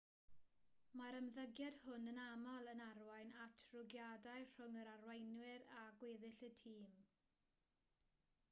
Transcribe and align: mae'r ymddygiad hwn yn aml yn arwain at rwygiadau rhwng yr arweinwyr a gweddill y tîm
mae'r 0.99 1.17
ymddygiad 1.17 1.75
hwn 1.81 2.11
yn 2.11 2.21
aml 2.23 2.71
yn 2.71 2.81
arwain 2.85 3.35
at 3.43 3.65
rwygiadau 3.73 4.47
rhwng 4.55 4.79
yr 4.85 4.89
arweinwyr 4.95 5.67
a 5.83 5.83
gweddill 6.01 6.47
y 6.49 6.51
tîm 6.63 6.89